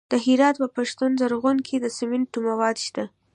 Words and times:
د 0.11 0.13
هرات 0.25 0.55
په 0.61 0.67
پشتون 0.75 1.11
زرغون 1.19 1.57
کې 1.67 1.75
د 1.79 1.85
سمنټو 1.97 2.39
مواد 2.47 2.77
شته. 2.85 3.03